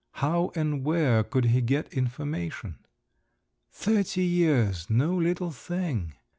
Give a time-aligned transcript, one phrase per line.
[0.13, 2.79] How and where could he get information?
[3.71, 6.15] Thirty years, no little thing!